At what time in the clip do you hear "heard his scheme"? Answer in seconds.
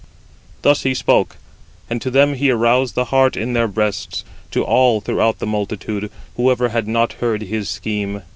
7.21-8.23